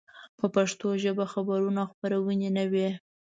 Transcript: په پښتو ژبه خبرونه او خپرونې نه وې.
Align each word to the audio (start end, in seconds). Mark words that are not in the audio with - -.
په 0.39 0.45
پښتو 0.55 0.87
ژبه 1.03 1.25
خبرونه 1.33 1.79
او 1.83 1.89
خپرونې 1.91 2.49
نه 2.57 2.63
وې. 2.71 2.89